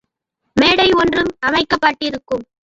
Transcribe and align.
மேடை 0.53 0.87
ஒன்றும் 0.93 1.31
அமைக்கப்பட்டிருக்கும். 1.39 2.45